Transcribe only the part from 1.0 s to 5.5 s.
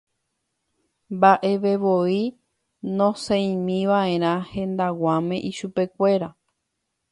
mba'evevoi nosẽimiva'erã hendag̃uáme